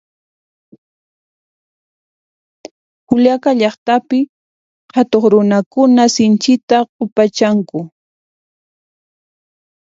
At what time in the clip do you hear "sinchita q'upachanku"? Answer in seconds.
6.15-7.79